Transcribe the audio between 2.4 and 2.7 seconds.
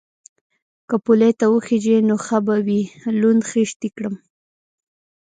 به